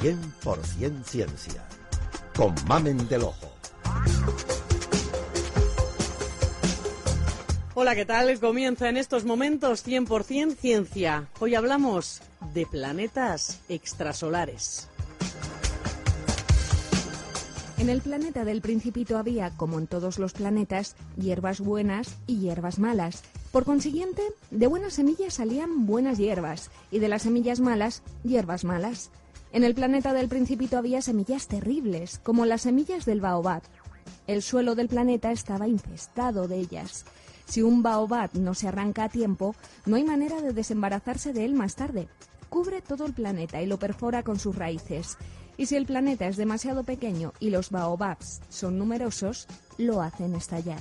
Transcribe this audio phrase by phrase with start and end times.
[0.00, 1.66] 100% ciencia.
[2.36, 3.52] Con Mamen del Ojo.
[7.74, 8.38] Hola, ¿qué tal?
[8.40, 11.28] Comienza en estos momentos 100% ciencia.
[11.40, 12.20] Hoy hablamos
[12.54, 14.88] de planetas extrasolares.
[17.78, 22.80] En el planeta del Principito había, como en todos los planetas, hierbas buenas y hierbas
[22.80, 23.22] malas.
[23.52, 29.12] Por consiguiente, de buenas semillas salían buenas hierbas y de las semillas malas, hierbas malas.
[29.52, 33.62] En el planeta del Principito había semillas terribles, como las semillas del baobab.
[34.26, 37.04] El suelo del planeta estaba infestado de ellas.
[37.46, 39.54] Si un baobab no se arranca a tiempo,
[39.86, 42.08] no hay manera de desembarazarse de él más tarde.
[42.48, 45.16] Cubre todo el planeta y lo perfora con sus raíces.
[45.58, 50.80] Y si el planeta es demasiado pequeño y los baobabs son numerosos, lo hacen estallar.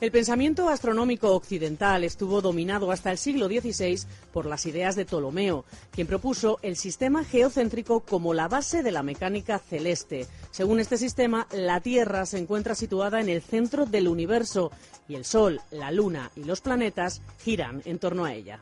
[0.00, 3.98] El pensamiento astronómico occidental estuvo dominado hasta el siglo XVI
[4.32, 9.02] por las ideas de Ptolomeo, quien propuso el sistema geocéntrico como la base de la
[9.02, 10.28] mecánica celeste.
[10.52, 14.70] Según este sistema, la Tierra se encuentra situada en el centro del universo
[15.08, 18.60] y el Sol, la Luna y los planetas giran en torno a ella.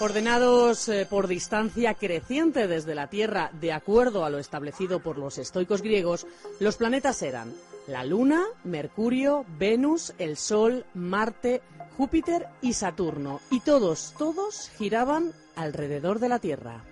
[0.00, 5.36] Ordenados eh, por distancia creciente desde la Tierra, de acuerdo a lo establecido por los
[5.36, 6.26] estoicos griegos,
[6.58, 7.52] los planetas eran
[7.86, 11.60] la Luna, Mercurio, Venus, el Sol, Marte,
[11.98, 13.40] Júpiter y Saturno.
[13.50, 16.82] Y todos, todos giraban alrededor de la Tierra.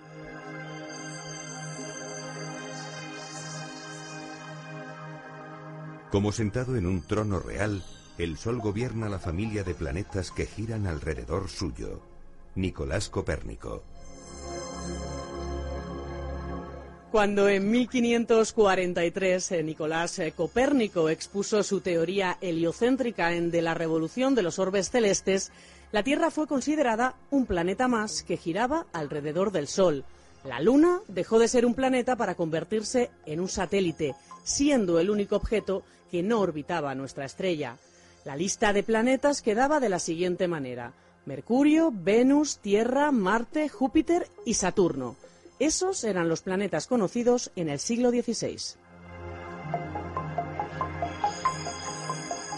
[6.13, 7.83] Como sentado en un trono real,
[8.19, 12.08] el Sol gobierna la familia de planetas que giran alrededor suyo.
[12.59, 13.85] Nicolás Copérnico.
[17.13, 24.35] Cuando en 1543 eh, Nicolás eh, Copérnico expuso su teoría heliocéntrica en De la revolución
[24.35, 25.53] de los orbes celestes,
[25.93, 30.05] la Tierra fue considerada un planeta más que giraba alrededor del Sol.
[30.45, 35.37] La Luna dejó de ser un planeta para convertirse en un satélite, siendo el único
[35.37, 37.79] objeto que no orbitaba nuestra estrella.
[38.25, 40.93] La lista de planetas quedaba de la siguiente manera.
[41.29, 45.15] Mercurio, Venus, Tierra, Marte, Júpiter y Saturno.
[45.59, 48.57] Esos eran los planetas conocidos en el siglo XVI.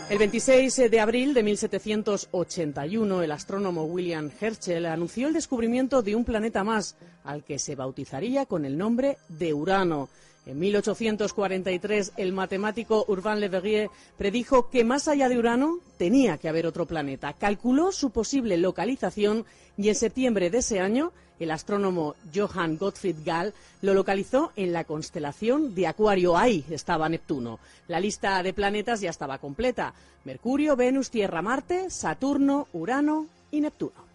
[0.09, 6.25] El 26 de abril de 1781, el astrónomo William Herschel anunció el descubrimiento de un
[6.25, 10.09] planeta más, al que se bautizaría con el nombre de Urano.
[10.47, 16.49] En 1843, el matemático Urbain Le Verrier predijo que más allá de Urano tenía que
[16.49, 17.35] haber otro planeta.
[17.35, 19.45] Calculó su posible localización
[19.77, 24.85] y en septiembre de ese año, el astrónomo Johann Gottfried Gall lo localizó en la
[24.85, 26.37] constelación de Acuario.
[26.37, 27.61] Ahí estaba Neptuno.
[27.89, 29.95] La lista de planetas ya estaba completa.
[30.25, 34.10] Mercurio, Venus, Tierra, Marte, Saturno, Urano y Neptuno.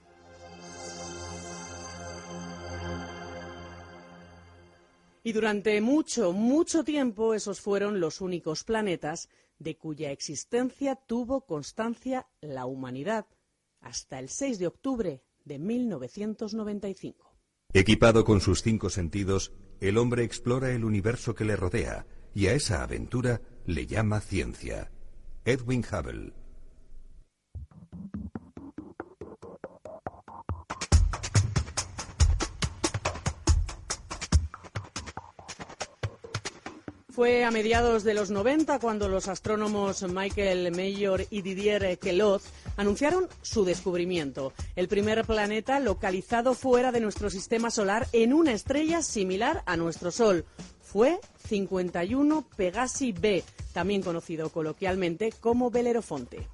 [5.25, 9.27] Y durante mucho, mucho tiempo esos fueron los únicos planetas
[9.57, 13.25] de cuya existencia tuvo constancia la humanidad,
[13.81, 17.35] hasta el 6 de octubre de 1995.
[17.73, 22.53] Equipado con sus cinco sentidos, el hombre explora el universo que le rodea y a
[22.53, 24.91] esa aventura le llama ciencia.
[25.43, 26.33] Edwin Hubble,
[37.15, 42.43] Fue a mediados de los 90 cuando los astrónomos Michael Mayor y Didier Queloz
[42.75, 49.01] anunciaron su descubrimiento, el primer planeta localizado fuera de nuestro sistema solar en una estrella
[49.01, 50.43] similar a nuestro Sol.
[50.81, 56.49] Fue 51 Pegasi b, también conocido coloquialmente como Belerofonte.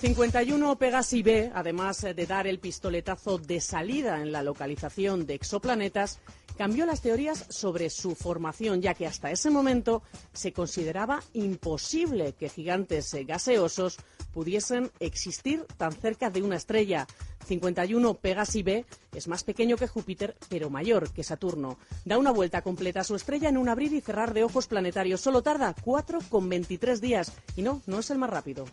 [0.00, 6.20] 51 Pegasi b, además de dar el pistoletazo de salida en la localización de exoplanetas,
[6.58, 10.02] cambió las teorías sobre su formación, ya que hasta ese momento
[10.34, 13.96] se consideraba imposible que gigantes gaseosos
[14.34, 17.06] pudiesen existir tan cerca de una estrella.
[17.46, 18.84] 51 Pegasi b
[19.14, 21.78] es más pequeño que Júpiter, pero mayor que Saturno.
[22.04, 25.22] Da una vuelta completa a su estrella en un abrir y cerrar de ojos planetarios.
[25.22, 27.32] Solo tarda 4,23 días.
[27.56, 28.66] Y no, no es el más rápido.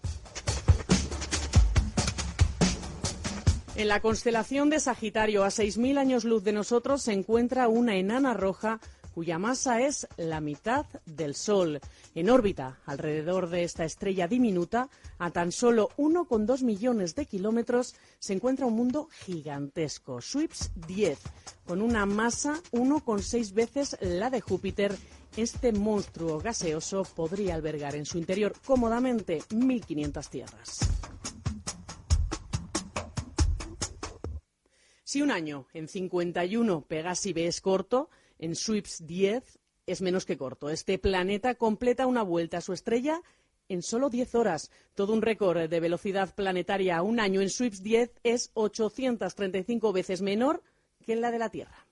[3.76, 8.36] En la constelación de Sagitario, a 6.000 años luz de nosotros, se encuentra una enana
[8.36, 8.80] roja
[9.16, 11.80] cuya masa es la mitad del Sol.
[12.14, 18.34] En órbita, alrededor de esta estrella diminuta, a tan solo 1,2 millones de kilómetros, se
[18.34, 21.20] encuentra un mundo gigantesco, SWIPS 10,
[21.66, 24.96] con una masa 1,6 veces la de Júpiter
[25.36, 30.80] este monstruo gaseoso podría albergar en su interior cómodamente 1.500 tierras.
[35.14, 40.40] Si un año en 51 Pegasi B es corto, en SWIPS 10 es menos que
[40.40, 40.72] corto.
[40.72, 43.22] Este planeta completa una vuelta a su estrella
[43.70, 44.72] en solo 10 horas.
[44.96, 50.64] Todo un récord de velocidad planetaria un año en SWIPS 10 es 835 veces menor
[51.06, 51.86] que en la de la Tierra.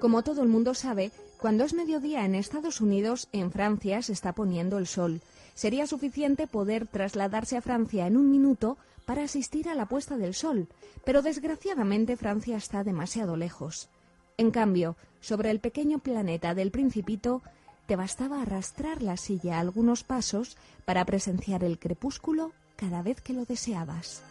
[0.00, 1.12] Como todo el mundo sabe,
[1.44, 5.20] cuando es mediodía en Estados Unidos, en Francia se está poniendo el sol.
[5.54, 10.32] Sería suficiente poder trasladarse a Francia en un minuto para asistir a la puesta del
[10.32, 10.68] sol,
[11.04, 13.90] pero desgraciadamente Francia está demasiado lejos.
[14.38, 17.42] En cambio, sobre el pequeño planeta del Principito,
[17.84, 20.56] te bastaba arrastrar la silla algunos pasos
[20.86, 24.22] para presenciar el crepúsculo cada vez que lo deseabas.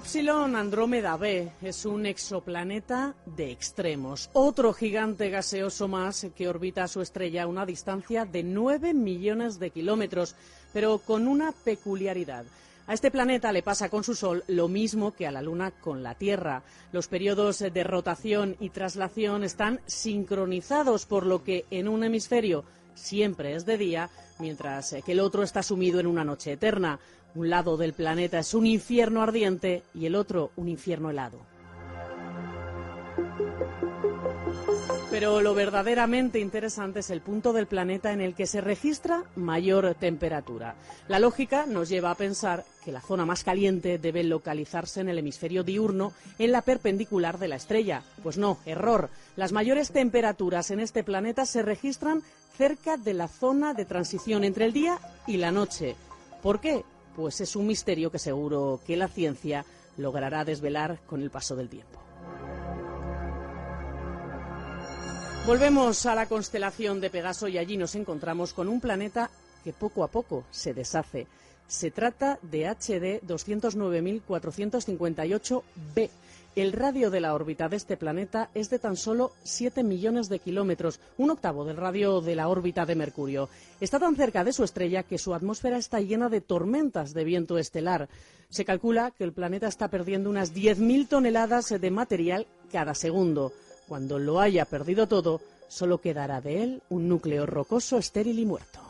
[0.00, 6.88] Upsilon Andrómeda B es un exoplaneta de extremos, otro gigante gaseoso más que orbita a
[6.88, 10.36] su estrella a una distancia de 9 millones de kilómetros,
[10.72, 12.46] pero con una peculiaridad.
[12.86, 16.02] A este planeta le pasa con su Sol lo mismo que a la Luna con
[16.02, 16.62] la Tierra.
[16.92, 22.64] Los periodos de rotación y traslación están sincronizados, por lo que en un hemisferio
[22.94, 26.98] siempre es de día, mientras que el otro está sumido en una noche eterna.
[27.34, 31.50] Un lado del planeta es un infierno ardiente y el otro un infierno helado.
[35.10, 39.94] Pero lo verdaderamente interesante es el punto del planeta en el que se registra mayor
[39.96, 40.76] temperatura.
[41.08, 45.18] La lógica nos lleva a pensar que la zona más caliente debe localizarse en el
[45.18, 48.02] hemisferio diurno, en la perpendicular de la estrella.
[48.22, 49.10] Pues no, error.
[49.34, 52.22] Las mayores temperaturas en este planeta se registran
[52.56, 55.96] cerca de la zona de transición entre el día y la noche.
[56.40, 56.84] ¿Por qué?
[57.14, 59.64] Pues es un misterio que seguro que la ciencia
[59.96, 62.00] logrará desvelar con el paso del tiempo.
[65.46, 69.30] Volvemos a la constelación de Pegaso y allí nos encontramos con un planeta
[69.64, 71.26] que poco a poco se deshace.
[71.66, 76.10] Se trata de HD 209.458b
[76.56, 80.40] el radio de la órbita de este planeta es de tan solo 7 millones de
[80.40, 83.48] kilómetros, un octavo del radio de la órbita de Mercurio.
[83.80, 87.56] Está tan cerca de su estrella que su atmósfera está llena de tormentas de viento
[87.56, 88.08] estelar.
[88.48, 93.52] Se calcula que el planeta está perdiendo unas 10.000 toneladas de material cada segundo.
[93.86, 98.80] Cuando lo haya perdido todo, solo quedará de él un núcleo rocoso, estéril y muerto.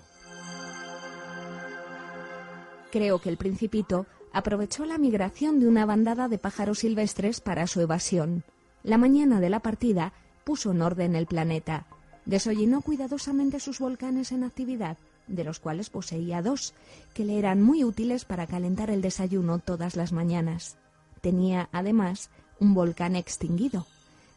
[2.91, 7.81] Creo que el principito aprovechó la migración de una bandada de pájaros silvestres para su
[7.81, 8.44] evasión.
[8.82, 10.12] La mañana de la partida
[10.44, 11.87] puso en orden el planeta.
[12.25, 14.97] Desollinó cuidadosamente sus volcanes en actividad,
[15.27, 16.75] de los cuales poseía dos,
[17.15, 20.76] que le eran muy útiles para calentar el desayuno todas las mañanas.
[21.21, 23.87] Tenía, además, un volcán extinguido.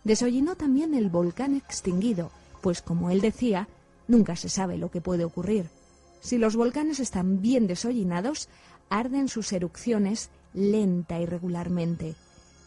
[0.04, 2.31] Desollinó también el volcán extinguido,
[2.62, 3.68] pues como él decía,
[4.07, 5.69] nunca se sabe lo que puede ocurrir.
[6.19, 8.48] Si los volcanes están bien desollinados,
[8.94, 12.13] arden sus erupciones lenta y regularmente.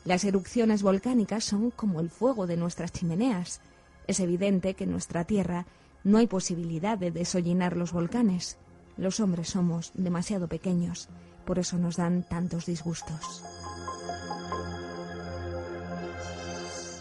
[0.04, 3.60] Las erupciones volcánicas son como el fuego de nuestras chimeneas.
[4.08, 5.66] Es evidente que en nuestra Tierra
[6.02, 8.58] no hay posibilidad de desollinar los volcanes.
[8.96, 11.08] Los hombres somos demasiado pequeños,
[11.44, 13.44] por eso nos dan tantos disgustos.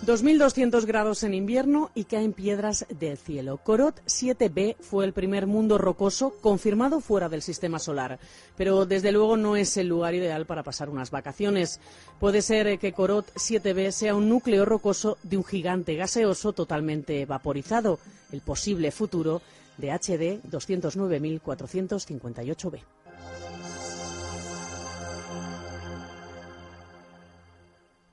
[0.05, 3.57] 2.200 grados en invierno y caen piedras del cielo.
[3.57, 8.19] Corot 7b fue el primer mundo rocoso confirmado fuera del sistema solar,
[8.55, 11.79] pero desde luego no es el lugar ideal para pasar unas vacaciones.
[12.19, 17.97] Puede ser que Corot 7b sea un núcleo rocoso de un gigante gaseoso totalmente vaporizado,
[18.31, 19.41] el posible futuro
[19.77, 22.79] de HD 209.458b.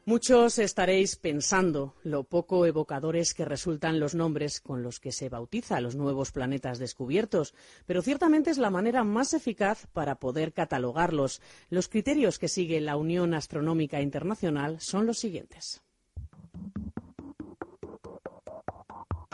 [0.05, 5.81] Muchos estaréis pensando lo poco evocadores que resultan los nombres con los que se bautiza
[5.81, 7.55] los nuevos planetas descubiertos,
[7.87, 11.41] pero ciertamente es la manera más eficaz para poder catalogarlos.
[11.71, 15.83] Los criterios que sigue la Unión Astronómica Internacional son los siguientes.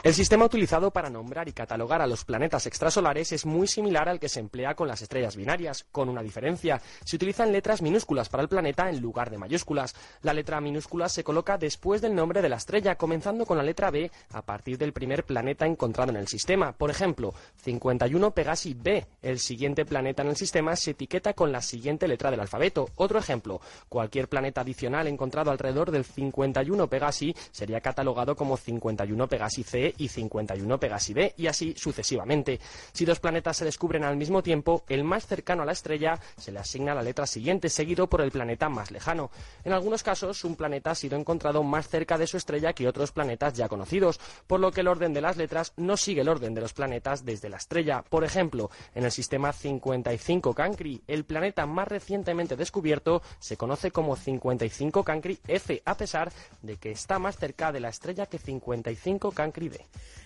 [0.05, 4.21] El sistema utilizado para nombrar y catalogar a los planetas extrasolares es muy similar al
[4.21, 6.81] que se emplea con las estrellas binarias, con una diferencia.
[7.05, 9.97] Se utilizan letras minúsculas para el planeta en lugar de mayúsculas.
[10.23, 13.90] La letra minúscula se coloca después del nombre de la estrella, comenzando con la letra
[13.90, 16.71] B a partir del primer planeta encontrado en el sistema.
[16.71, 19.05] Por ejemplo, 51 Pegasi B.
[19.21, 22.88] El siguiente planeta en el sistema se etiqueta con la siguiente letra del alfabeto.
[22.95, 29.64] Otro ejemplo, cualquier planeta adicional encontrado alrededor del 51 Pegasi sería catalogado como 51 Pegasi
[29.64, 32.61] C y 51 Pegasi B, y así sucesivamente.
[32.92, 36.52] Si dos planetas se descubren al mismo tiempo, el más cercano a la estrella se
[36.52, 39.30] le asigna la letra siguiente, seguido por el planeta más lejano.
[39.64, 43.12] En algunos casos, un planeta ha sido encontrado más cerca de su estrella que otros
[43.12, 46.54] planetas ya conocidos, por lo que el orden de las letras no sigue el orden
[46.54, 48.02] de los planetas desde la estrella.
[48.09, 54.16] Por ejemplo, en el sistema 55 Cancri, el planeta más recientemente descubierto se conoce como
[54.16, 59.33] 55 Cancri F, a pesar de que está más cerca de la estrella que 55
[59.33, 59.77] Cancri D.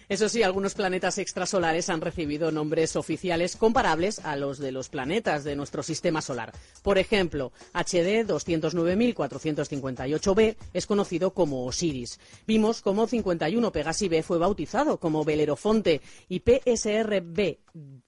[0.09, 5.45] Eso sí, algunos planetas extrasolares han recibido nombres oficiales comparables a los de los planetas
[5.45, 6.53] de nuestro sistema solar.
[6.83, 12.21] Por ejemplo, HD 209.458b es conocido como Osiris.
[12.47, 17.57] Vimos cómo 51 Pegasi b fue bautizado como Belerofonte y PSRB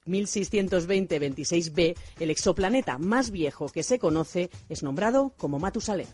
[0.04, 6.08] 1620-26b, el exoplaneta más viejo que se conoce, es nombrado como Matusalén.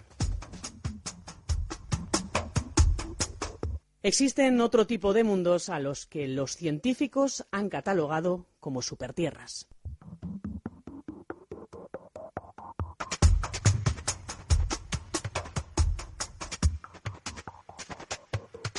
[4.03, 9.69] Existen otro tipo de mundos a los que los científicos han catalogado como supertierras.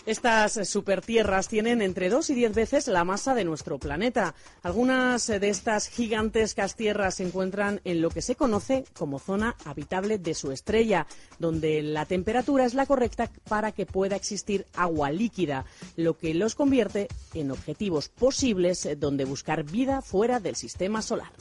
[0.05, 4.33] Estas supertierras tienen entre dos y diez veces la masa de nuestro planeta.
[4.63, 10.17] Algunas de estas gigantescas tierras se encuentran en lo que se conoce como zona habitable
[10.17, 11.05] de su estrella,
[11.37, 15.65] donde la temperatura es la correcta para que pueda existir agua líquida,
[15.95, 21.31] lo que los convierte en objetivos posibles donde buscar vida fuera del sistema solar.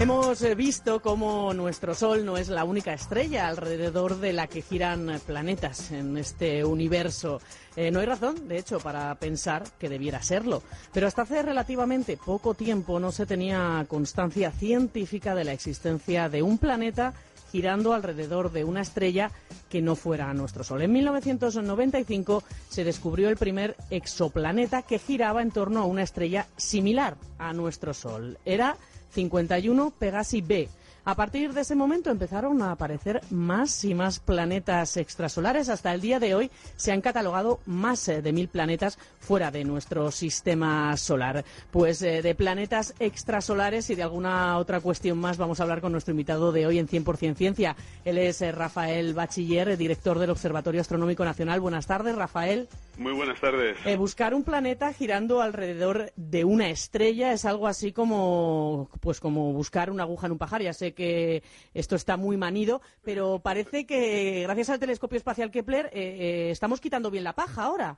[0.00, 4.62] Hemos eh, visto cómo nuestro Sol no es la única estrella alrededor de la que
[4.62, 7.42] giran planetas en este universo.
[7.76, 10.62] Eh, no hay razón, de hecho, para pensar que debiera serlo.
[10.94, 16.42] Pero hasta hace relativamente poco tiempo no se tenía constancia científica de la existencia de
[16.42, 17.12] un planeta
[17.52, 19.30] girando alrededor de una estrella
[19.68, 20.80] que no fuera nuestro Sol.
[20.80, 27.18] En 1995 se descubrió el primer exoplaneta que giraba en torno a una estrella similar
[27.38, 28.38] a nuestro Sol.
[28.46, 28.78] Era
[29.10, 30.68] 51 Pegasi B.
[31.04, 35.70] A partir de ese momento empezaron a aparecer más y más planetas extrasolares.
[35.70, 39.64] Hasta el día de hoy se han catalogado más eh, de mil planetas fuera de
[39.64, 41.44] nuestro sistema solar.
[41.70, 45.92] Pues eh, de planetas extrasolares y de alguna otra cuestión más vamos a hablar con
[45.92, 47.76] nuestro invitado de hoy en 100% Ciencia.
[48.04, 51.60] Él es eh, Rafael Bachiller, director del Observatorio Astronómico Nacional.
[51.60, 52.68] Buenas tardes, Rafael.
[53.00, 53.78] Muy buenas tardes.
[53.86, 59.54] Eh, buscar un planeta girando alrededor de una estrella es algo así como, pues como
[59.54, 60.60] buscar una aguja en un pajar.
[60.60, 61.42] Ya sé que
[61.72, 66.78] esto está muy manido, pero parece que gracias al telescopio espacial Kepler eh, eh, estamos
[66.82, 67.96] quitando bien la paja ahora.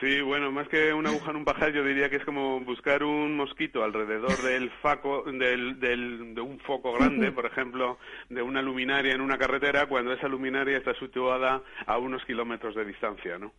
[0.00, 3.02] Sí, bueno, más que una aguja en un pajar, yo diría que es como buscar
[3.02, 7.98] un mosquito alrededor del faco, del, del, de un foco grande, por ejemplo,
[8.30, 12.86] de una luminaria en una carretera, cuando esa luminaria está situada a unos kilómetros de
[12.86, 13.52] distancia, ¿no?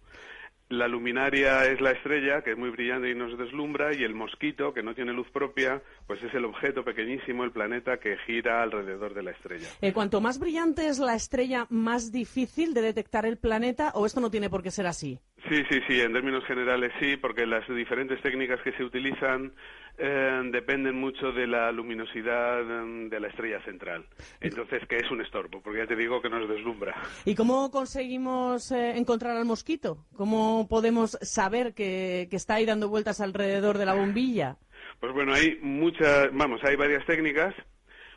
[0.70, 4.72] La luminaria es la estrella, que es muy brillante y nos deslumbra, y el mosquito,
[4.72, 9.16] que no tiene luz propia, pues es el objeto pequeñísimo, el planeta, que gira alrededor
[9.16, 9.68] de la estrella.
[9.82, 14.22] Eh, cuanto más brillante es la estrella, más difícil de detectar el planeta, o esto
[14.22, 15.20] no tiene por qué ser así.
[15.48, 19.54] Sí, sí, sí, en términos generales sí, porque las diferentes técnicas que se utilizan
[19.98, 24.06] eh, dependen mucho de la luminosidad em, de la estrella central.
[24.42, 26.96] Entonces, que es un estorbo, porque ya te digo que nos deslumbra.
[27.26, 30.06] ¿Y cómo conseguimos eh, encontrar al mosquito?
[30.16, 34.58] ¿Cómo podemos saber que, que está ahí dando vueltas alrededor de la bombilla?
[35.00, 37.56] Pues bueno, hay muchas, vamos, hay varias técnicas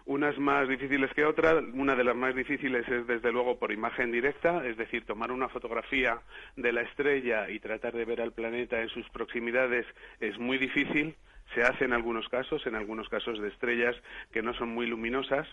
[0.04, 1.62] unas más difíciles que otras.
[1.74, 5.48] Una de las más difíciles es, desde luego, por imagen directa, es decir, tomar una
[5.48, 6.20] fotografía
[6.56, 9.86] de la estrella y tratar de ver al planeta en sus proximidades
[10.20, 11.14] es muy difícil.
[11.54, 13.94] Se hace en algunos casos, en algunos casos de estrellas
[14.32, 15.46] que no son muy luminosas.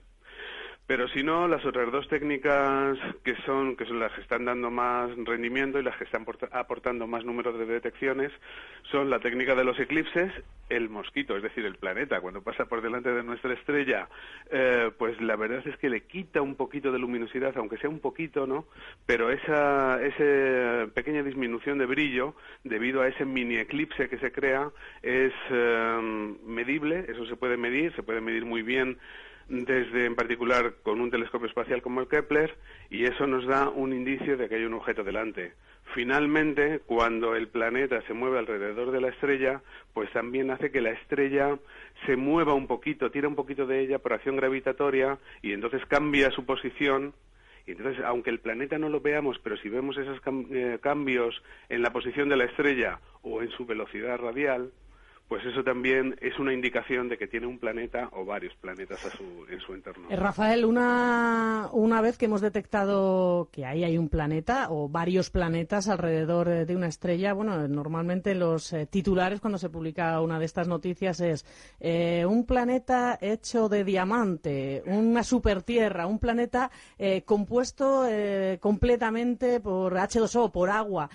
[0.89, 4.71] Pero si no, las otras dos técnicas que son, que son las que están dando
[4.71, 8.31] más rendimiento y las que están aportando más número de detecciones
[8.89, 10.33] son la técnica de los eclipses,
[10.67, 14.09] el mosquito, es decir, el planeta, cuando pasa por delante de nuestra estrella,
[14.49, 17.99] eh, pues la verdad es que le quita un poquito de luminosidad, aunque sea un
[17.99, 18.65] poquito, ¿no?
[19.05, 24.71] Pero esa, esa pequeña disminución de brillo, debido a ese mini eclipse que se crea,
[25.03, 28.97] es eh, medible, eso se puede medir, se puede medir muy bien
[29.49, 32.55] desde en particular con un telescopio espacial como el Kepler
[32.89, 35.53] y eso nos da un indicio de que hay un objeto delante.
[35.95, 39.61] Finalmente, cuando el planeta se mueve alrededor de la estrella,
[39.93, 41.57] pues también hace que la estrella
[42.05, 46.29] se mueva un poquito, tira un poquito de ella por acción gravitatoria y entonces cambia
[46.29, 47.13] su posición
[47.69, 50.19] y entonces, aunque el planeta no lo veamos, pero si vemos esos
[50.51, 51.39] eh, cambios
[51.69, 54.71] en la posición de la estrella o en su velocidad radial,
[55.29, 58.99] pues eso también es una indicación de que tiene un planeta o varios planetas
[59.47, 60.07] en su entorno.
[60.09, 65.29] Eh, Rafael, una, una vez que hemos detectado que ahí hay un planeta o varios
[65.29, 70.45] planetas alrededor de una estrella, bueno, normalmente los eh, titulares cuando se publica una de
[70.45, 71.45] estas noticias es
[71.79, 76.71] eh, un planeta hecho de diamante, una supertierra, un planeta
[77.25, 78.07] compuesto
[78.59, 81.09] completamente por H2O, por agua.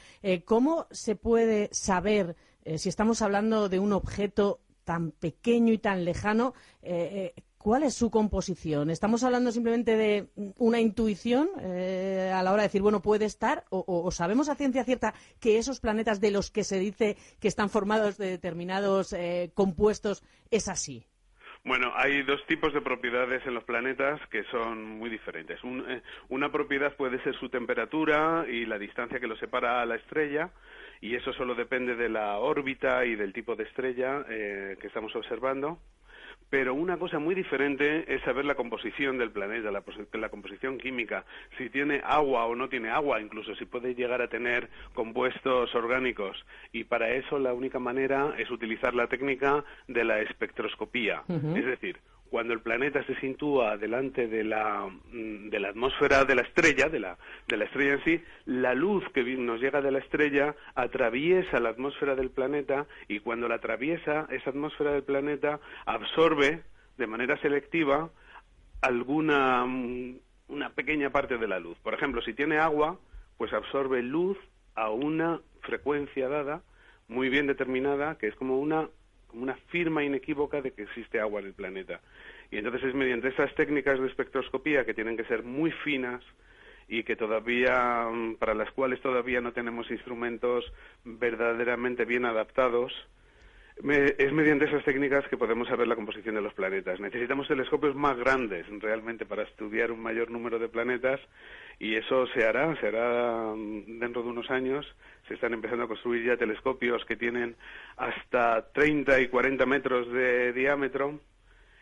[0.44, 6.04] ¿Cómo se puede saber eh, si estamos hablando de un objeto tan pequeño y tan
[6.04, 8.90] lejano, eh, eh, ¿cuál es su composición?
[8.90, 10.28] ¿Estamos hablando simplemente de
[10.58, 13.64] una intuición a la hora de decir, bueno, puede estar?
[13.70, 17.70] O, sabemos a ciencia cierta que esos planetas de los que se dice que están
[17.70, 19.14] formados de determinados
[19.54, 21.06] compuestos es así?
[21.66, 25.58] Bueno, hay dos tipos de propiedades en los planetas que son muy diferentes.
[26.28, 30.50] una propiedad puede ser su temperatura y la distancia que lo separa a la estrella,
[31.00, 35.16] y eso solo depende de la órbita y del tipo de estrella eh, que estamos
[35.16, 35.78] observando.
[36.50, 39.82] Pero una cosa muy diferente es saber la composición del planeta, la,
[40.12, 41.24] la, composición química,
[41.58, 46.44] si tiene agua o no tiene agua, incluso si puede llegar a tener compuestos orgánicos.
[46.72, 51.22] Y para eso la única manera es utilizar la técnica de la espectroscopía.
[51.28, 51.98] Es decir,
[52.34, 56.88] cuando el planeta se sitúa delante de la, mm, de la atmósfera de la estrella,
[56.88, 60.56] de la, de la estrella en sí, la luz que nos llega de la estrella
[60.74, 66.64] atraviesa la atmósfera del planeta y cuando la atraviesa, esa atmósfera del planeta absorbe
[66.98, 68.10] de manera selectiva
[68.82, 70.16] alguna mm,
[70.48, 71.78] una pequeña parte de la luz.
[71.84, 72.98] Por ejemplo, si tiene agua,
[73.38, 74.36] pues absorbe luz
[74.74, 76.62] a una frecuencia dada,
[77.06, 78.88] muy bien determinada, que es como una
[79.34, 82.00] una firma inequívoca de que existe agua en el planeta.
[82.50, 86.22] Y entonces es mediante esas técnicas de espectroscopía que tienen que ser muy finas
[86.88, 90.64] y que todavía, mm, para las cuales todavía no tenemos instrumentos
[91.04, 92.92] verdaderamente bien adaptados,
[93.76, 97.00] es mediante esas técnicas que podemos saber la composición de los planetas.
[97.00, 101.20] Necesitamos telescopios más grandes realmente para estudiar un mayor número de planetas
[101.80, 104.86] y eso se hará, se hará mm, dentro de unos años.
[105.28, 107.56] Se están empezando a construir ya telescopios que tienen
[107.96, 111.20] hasta 30 y 40 metros de diámetro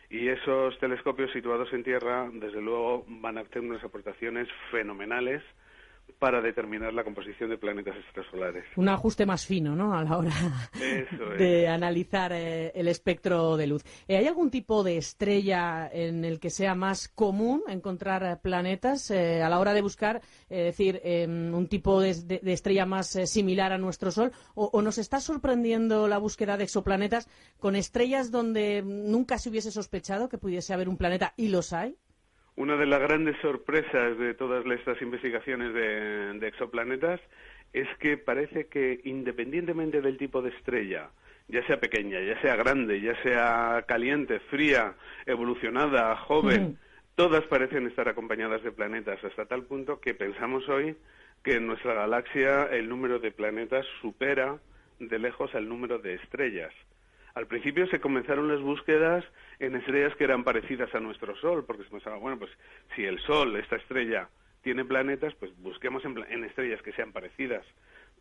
[0.09, 5.41] y esos telescopios situados en Tierra, desde luego, van a tener unas aportaciones fenomenales
[6.23, 8.63] para determinar la composición de planetas extrasolares.
[8.77, 9.93] Un ajuste más fino, ¿no?
[9.93, 10.31] A la hora
[11.37, 13.83] de analizar eh, el espectro de luz.
[14.07, 19.43] Eh, ¿Hay algún tipo de estrella en el que sea más común encontrar planetas eh,
[19.43, 23.77] a la hora de buscar, es decir, em, un tipo de, estrella más similar a
[23.77, 24.31] nuestro Sol?
[24.55, 27.27] O, nos está sorprendiendo la búsqueda de exoplanetas
[27.59, 31.97] con estrellas donde nunca se hubiese sospechado que pudiese haber un planeta y los hay?
[32.55, 37.19] Una de las grandes sorpresas de todas estas investigaciones de, exoplanetas
[37.73, 41.09] es que parece que independientemente del tipo de estrella,
[41.47, 44.93] ya sea pequeña, ya sea grande, ya sea caliente, fría,
[45.25, 46.77] evolucionada, joven,
[47.15, 50.95] todas parecen estar acompañadas de planetas, hasta tal punto que pensamos hoy
[51.43, 54.59] que en nuestra galaxia el número de planetas supera
[54.99, 56.71] de lejos al número de estrellas.
[57.33, 59.25] Al principio se comenzaron las búsquedas
[59.59, 62.51] en estrellas que eran parecidas a nuestro Sol, porque se pensaba, bueno, pues
[62.95, 64.29] si el Sol, esta estrella,
[64.61, 67.65] tiene planetas, pues busquemos en, estrellas que sean parecidas.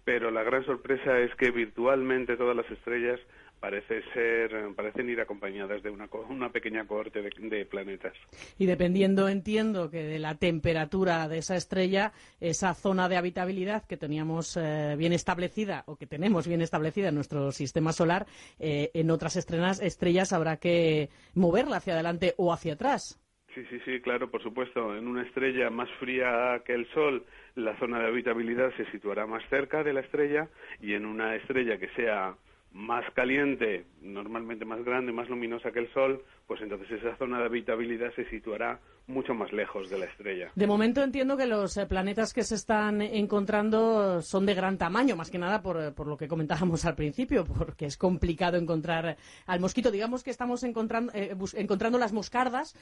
[0.05, 3.21] Pero la gran sorpresa es que virtualmente todas las estrellas
[3.63, 8.13] parece ser, parecen ir acompañadas de una, una pequeña cohorte de, planetas.
[8.59, 13.97] Y dependiendo, entiendo, que de la temperatura de esa estrella, esa zona de habitabilidad que
[13.97, 18.27] teníamos eh, bien establecida o que tenemos bien establecida en nuestro sistema solar,
[18.59, 23.21] eh, en otras estrellas habrá que moverla hacia adelante o hacia atrás.
[23.55, 24.97] Sí, sí, sí, claro, por supuesto.
[24.97, 29.49] En una estrella más fría que el Sol, la zona de habitabilidad se situará más
[29.51, 30.49] cerca de la estrella
[30.81, 32.35] y en una estrella que sea
[32.73, 37.47] más caliente, normalmente más grande, más luminosa que el Sol, pues entonces esa zona de
[37.47, 40.51] habitabilidad se situará mucho más lejos de la estrella.
[40.55, 45.17] De momento entiendo que los eh, planetas que se están encontrando son de gran tamaño,
[45.17, 49.17] más que nada por, eh, por, lo que comentábamos al principio, porque es complicado encontrar
[49.47, 49.91] al mosquito.
[49.91, 52.77] Digamos que estamos encontrando, eh, encontrando las moscardas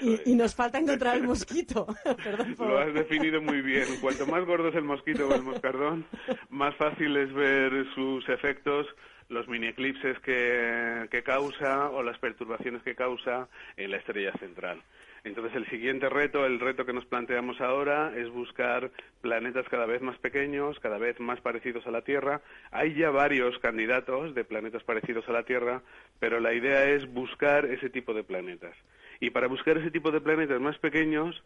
[0.00, 1.86] y, y, nos falta encontrar el mosquito.
[2.24, 3.84] Perdón Lo has definido muy bien.
[4.00, 6.06] Cuanto más gordo es el mosquito o el moscardón,
[6.48, 8.86] más fácil es ver sus efectos
[9.28, 14.82] los mini eclipses que, que causa o las perturbaciones que causa en la estrella central.
[15.24, 20.00] Entonces, el siguiente reto, el reto que nos planteamos ahora, es buscar planetas cada vez
[20.00, 22.40] más pequeños, cada vez más parecidos a la Tierra.
[22.70, 25.82] Hay ya varios candidatos de planetas parecidos a la Tierra,
[26.20, 28.74] pero la idea es buscar ese tipo de planetas.
[29.20, 31.42] Y para buscar ese tipo de planetas más pequeños,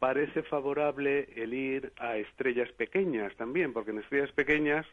[0.00, 4.86] parece favorable el ir a estrellas pequeñas también, porque en estrellas pequeñas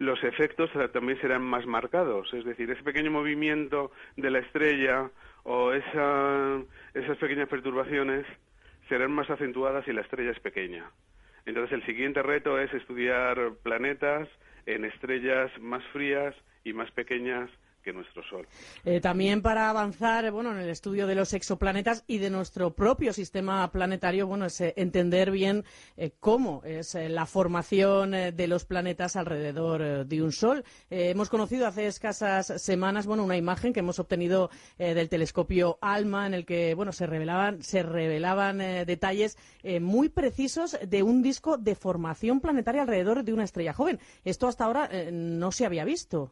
[0.00, 2.32] los efectos también serán más marcados.
[2.32, 5.10] Es decir, ese pequeño movimiento de la estrella
[5.44, 8.26] o esas pequeñas perturbaciones
[8.88, 10.90] serán más acentuadas si la estrella es pequeña.
[11.44, 14.26] Entonces, el siguiente reto es estudiar planetas
[14.64, 16.34] en estrellas más frías
[16.64, 17.50] y más pequeñas
[18.84, 23.12] Eh, también para avanzar bueno, en el estudio de los exoplanetas y de nuestro propio
[23.12, 25.64] sistema planetario, bueno, es eh, entender bien
[25.96, 30.64] eh, cómo es la formación de los planetas alrededor de un Sol.
[30.90, 36.34] hemos conocido hace escasas semanas bueno, una imagen que hemos obtenido del telescopio ALMA en
[36.34, 39.36] el que bueno, se revelaban, se revelaban detalles
[39.80, 43.98] muy precisos de un disco de formación planetaria alrededor de una estrella joven.
[44.24, 46.30] Esto hasta ahora no se había visto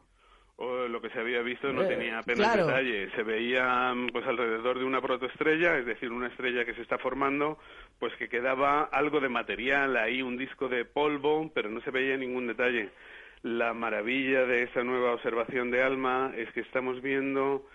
[0.59, 3.09] lo que se había visto no eh, tenía apenas detalle.
[3.11, 7.57] Se veía pues alrededor de una protoestrella, es decir, una estrella que se está formando,
[7.99, 12.17] pues que quedaba algo de material ahí, un disco de polvo, pero no se veía
[12.17, 12.89] ningún detalle.
[13.41, 17.65] La maravilla de esa nueva observación de ALMA es que estamos viendo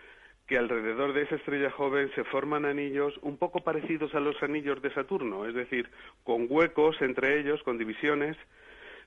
[0.46, 4.82] que alrededor de esa estrella joven se forman anillos un poco parecidos a los anillos
[4.82, 5.88] de Saturno, es decir,
[6.22, 8.36] con huecos entre ellos, con divisiones,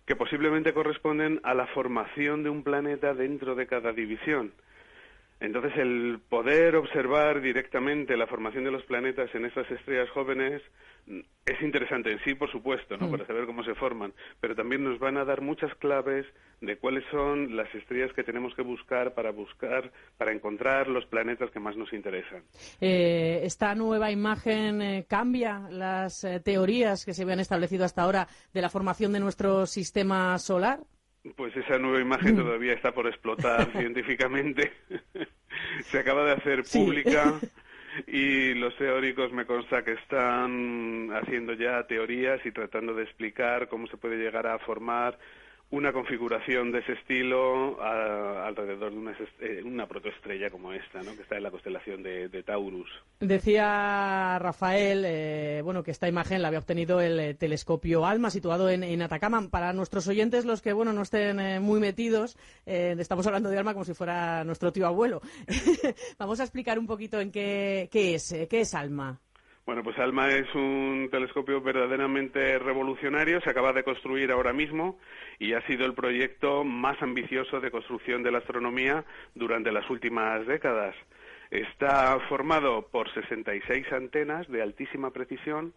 [0.07, 4.53] que posiblemente corresponden a la formación de un planeta dentro de cada división.
[5.39, 10.61] Entonces, el poder observar directamente la formación de los planetas en estas estrellas jóvenes
[11.45, 13.07] es interesante en sí, por supuesto, ¿no?
[13.07, 13.11] Mm.
[13.11, 16.25] para saber cómo se forman, pero también nos van a dar muchas claves
[16.59, 21.51] de cuáles son las estrellas que tenemos que buscar para buscar, para encontrar los planetas
[21.51, 22.43] que más nos interesan.
[22.81, 28.27] Eh, esta nueva imagen eh, cambia las eh, teorías que se habían establecido hasta ahora
[28.53, 30.79] de la formación de nuestro sistema solar.
[31.35, 32.37] Pues esa nueva imagen mm.
[32.37, 34.71] todavía está por explotar científicamente.
[35.85, 37.39] Se acaba de hacer pública
[38.07, 43.87] y los teóricos me consta que están haciendo ya teorías y tratando de explicar cómo
[43.87, 45.17] se puede llegar a formar
[45.69, 51.13] una configuración de ese estilo alrededor de una, eh, una, protoestrella como esta, ¿no?
[51.15, 52.89] que está en la constelación de, Taurus.
[53.19, 58.69] Decía Rafael eh, bueno, que esta imagen la había obtenido el eh, telescopio ALMA, situado
[58.69, 59.49] en, Atacama.
[59.49, 63.85] Para nuestros oyentes, los que bueno, no estén muy metidos, estamos hablando de ALMA como
[63.85, 65.21] si fuera nuestro tío abuelo.
[66.17, 69.19] Vamos a explicar un poquito en qué, qué es, qué es ALMA.
[69.67, 74.97] Bueno, pues ALMA es un telescopio verdaderamente revolucionario, se acaba de construir ahora mismo
[75.39, 79.03] y ha sido el proyecto más ambicioso de construcción de la astronomía
[79.35, 80.95] durante las últimas décadas.
[81.51, 85.73] Está formado por 66 antenas de altísima precisión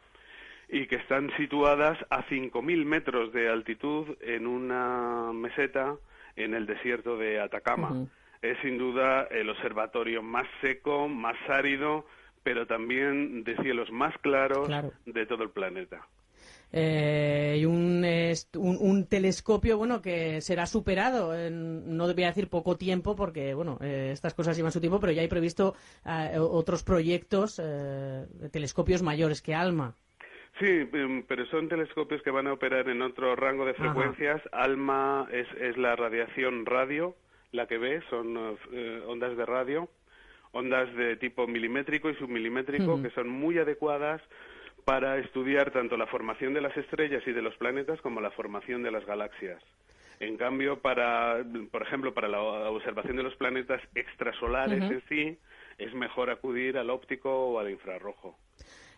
[0.69, 5.97] y que están situadas a 5.000 metros de altitud en una meseta
[6.37, 8.07] en el desierto de Atacama.
[8.41, 12.07] Es sin duda el observatorio más seco, más árido,
[12.43, 14.69] pero también de cielos más claros
[15.07, 16.07] de todo el planeta.
[16.73, 18.05] Eh, y un,
[18.55, 24.11] un, telescopio bueno que será superado en, no debería decir poco tiempo porque bueno eh,
[24.13, 25.75] estas cosas llevan su tiempo pero ya hay previsto
[26.07, 29.97] eh, otros proyectos de telescopios mayores que ALMA
[30.61, 34.43] Sí, em, pero son telescopios que van a operar en otro rango de frecuencias.
[34.53, 37.17] ALMA es, es la radiación radio,
[37.51, 38.37] la que ve, son
[39.07, 39.89] ondas de radio
[40.53, 44.21] ondas de tipo milimétrico y submilimétrico que son muy adecuadas
[44.85, 48.83] para estudiar tanto la formación de las estrellas y de los planetas como la formación
[48.83, 49.63] de las galaxias.
[50.19, 55.39] En cambio, para, por ejemplo, para la observación de los planetas extrasolares en sí,
[55.79, 58.37] es mejor acudir al óptico o al infrarrojo.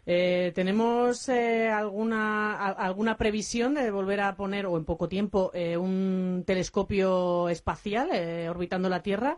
[0.04, 5.76] Eh, ¿Tenemos eh, alguna, alguna previsión de volver a poner, o en poco tiempo, eh,
[5.76, 8.08] un telescopio espacial
[8.48, 9.36] orbitando la Tierra?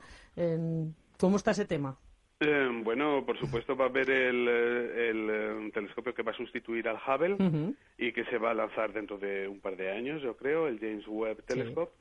[1.19, 1.99] ¿Cómo está ese tema?
[2.41, 6.89] Eh, bueno, por supuesto va a haber el, eh, el, telescopio que va a sustituir
[6.89, 7.37] al Hubble
[7.97, 10.81] y que se va a lanzar dentro de un par de años, yo creo, el
[10.81, 11.93] James Webb Telescope,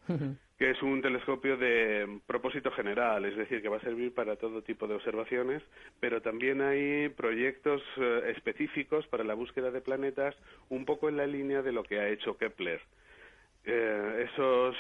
[0.58, 4.64] que es un telescopio de propósito general, es decir, que va a servir para todo
[4.64, 5.62] tipo de observaciones,
[6.00, 10.36] pero también hay proyectos eh, específicos para la búsqueda de planetas
[10.70, 12.82] un poco en la línea de lo que ha hecho Kepler.
[13.66, 14.76] Eh, esos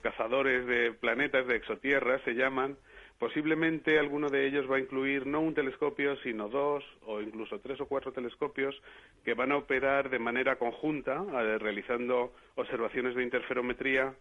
[0.00, 2.76] cazadores de planetas, de exotierras, se llaman,
[3.18, 7.80] Posiblemente alguno de ellos va a incluir no un telescopio, sino dos o incluso tres
[7.80, 8.74] o cuatro telescopios
[9.24, 11.24] que van a operar de manera conjunta,
[11.58, 14.14] realizando observaciones de interferometría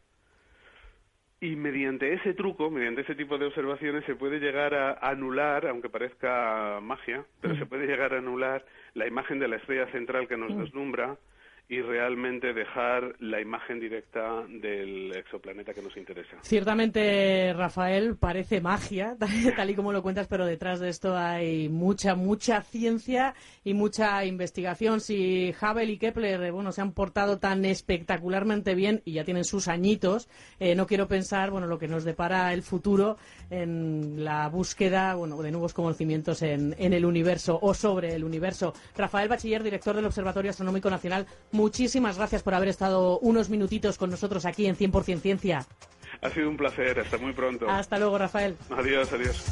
[1.43, 5.89] y mediante ese truco, mediante ese tipo de observaciones, se puede llegar a anular, aunque
[5.89, 7.59] parezca magia, pero mm.
[7.59, 10.61] se puede llegar a anular la imagen de la estrella central que nos mm.
[10.61, 11.17] deslumbra
[11.69, 16.37] y realmente dejar la imagen directa del exoplaneta que nos interesa.
[16.41, 19.15] Ciertamente, Rafael, parece magia,
[19.55, 24.25] tal y como lo cuentas, pero detrás de esto hay mucha, mucha ciencia y mucha
[24.25, 24.99] investigación.
[24.99, 29.67] Si Hubble y Kepler bueno, se han portado tan espectacularmente bien y ya tienen sus
[29.67, 33.17] añitos, eh, no quiero pensar bueno, lo que nos depara el futuro
[33.49, 38.73] en la búsqueda bueno, de nuevos conocimientos en, en el universo o sobre el universo.
[38.97, 44.09] Rafael Bachiller, director del Observatorio Astronómico Nacional, muchísimas gracias por haber estado unos minutitos con
[44.09, 45.65] nosotros aquí en 100% Ciencia.
[46.21, 47.69] Ha sido un placer, hasta muy pronto.
[47.69, 48.57] Hasta luego, Rafael.
[48.69, 49.43] Adiós, adiós.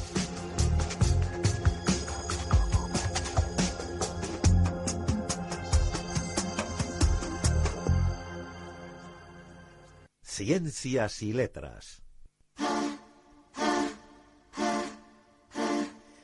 [10.24, 12.01] Ciencias y letras.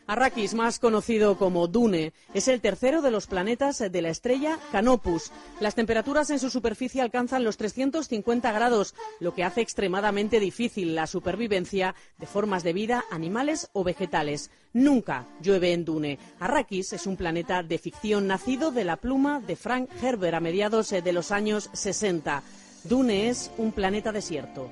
[0.07, 5.31] Arrakis, más conocido como Dune, es el tercero de los planetas de la estrella Canopus.
[5.59, 11.07] Las temperaturas en su superficie alcanzan los 350 grados, lo que hace extremadamente difícil la
[11.07, 14.49] supervivencia de formas de vida animales o vegetales.
[14.71, 16.19] Nunca llueve en Dune.
[16.39, 20.89] Arrakis es un planeta de ficción nacido de la pluma de Frank Herbert a mediados
[20.89, 22.43] de los años 60.
[22.85, 24.69] Dune es un planeta desierto.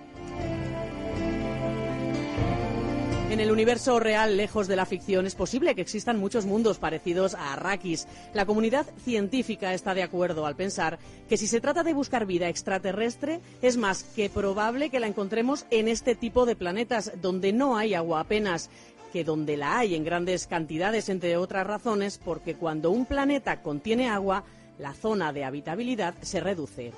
[3.29, 7.33] En el universo real, lejos de la ficción, es posible que existan muchos mundos parecidos
[7.33, 8.07] a Arrakis.
[8.33, 12.47] La comunidad científica está de acuerdo al pensar que si se trata de buscar vida
[12.47, 17.75] extraterrestre, es más que probable que la encontremos en este tipo de planetas donde no
[17.75, 18.69] hay agua apenas
[19.11, 24.09] que donde la hay en grandes cantidades, entre otras razones, porque cuando un planeta contiene
[24.09, 24.43] agua,
[24.77, 26.93] la zona de habitabilidad se reduce.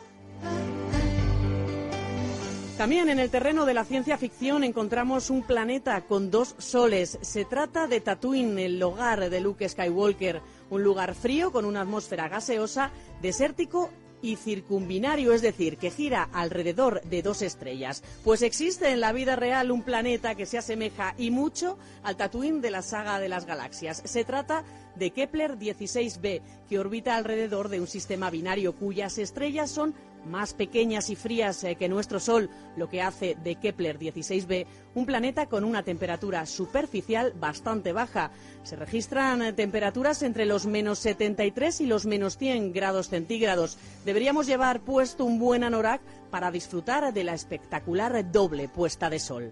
[2.78, 7.18] También en el terreno de la ciencia ficción encontramos un planeta con dos soles.
[7.22, 12.30] Se trata de Tatooine, el hogar de Luke Skywalker, un lugar frío con una atmósfera
[12.30, 13.90] gaseosa, desértico
[14.22, 18.04] y circumbinario, es decir, que gira alrededor de dos estrellas.
[18.24, 22.62] Pues existe en la vida real un planeta que se asemeja y mucho al Tatooine
[22.62, 24.04] de la saga de las galaxias.
[24.06, 24.64] Se trata
[24.96, 29.96] de Kepler 16b, que orbita alrededor de un sistema binario cuyas estrellas son
[30.28, 35.06] más pequeñas y frías eh, que nuestro Sol, lo que hace de Kepler 16b un
[35.06, 38.32] planeta con una temperatura superficial bastante baja.
[38.64, 43.78] Se registran eh, temperaturas entre los menos 73 y los menos 100 grados centígrados.
[44.06, 49.52] Deberíamos llevar puesto un buen anorak para disfrutar de la espectacular doble puesta de sol.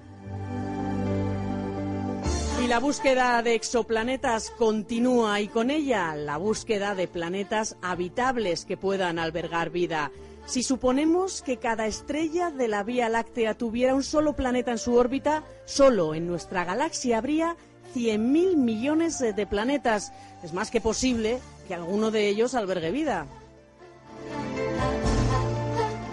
[2.63, 8.75] Y la búsqueda de exoplanetas continúa y con ella la búsqueda de planetas habitables que
[8.75, 10.11] puedan albergar vida.
[10.45, 14.93] Si suponemos que cada estrella de la Vía Láctea tuviera un solo planeta en su
[14.95, 17.55] órbita, solo en nuestra galaxia habría
[17.95, 20.11] 100.000 millones de planetas.
[20.43, 23.25] Es más que posible que alguno de ellos albergue vida.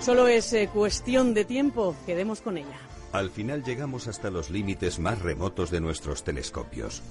[0.01, 1.95] Solo es eh, cuestión de tiempo.
[2.07, 2.79] Quedemos con ella.
[3.13, 7.03] Al final llegamos hasta los límites más remotos de nuestros telescopios.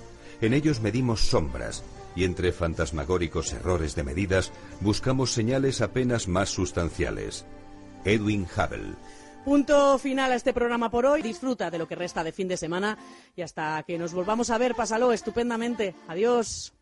[0.41, 1.83] En ellos medimos sombras,
[2.15, 7.45] y entre fantasmagóricos errores de medidas buscamos señales apenas más sustanciales.
[8.05, 8.95] Edwin Hubble.
[9.45, 11.21] Punto final a este programa por hoy.
[11.21, 12.97] Disfruta de lo que resta de fin de semana
[13.35, 15.95] y hasta que nos volvamos a ver, pásalo estupendamente.
[16.07, 16.73] Adiós.